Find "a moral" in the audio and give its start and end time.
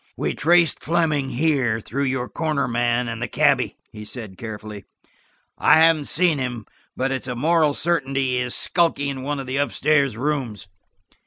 7.27-7.75